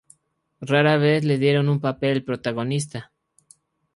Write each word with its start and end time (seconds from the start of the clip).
Rara 0.61 0.97
vez 0.97 1.21
le 1.23 1.37
dieron 1.37 1.69
un 1.69 1.79
papel 1.79 2.23
protagonista. 2.25 3.11